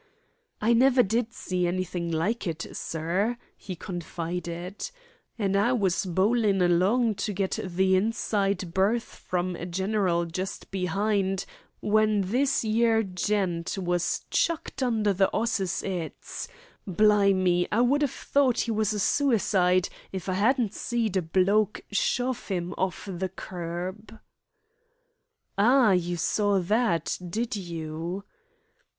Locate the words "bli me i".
16.87-17.81